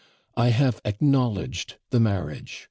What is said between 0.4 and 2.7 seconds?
have acknowledged the marriage.